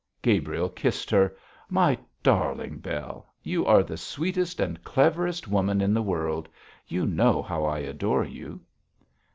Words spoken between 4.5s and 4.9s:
and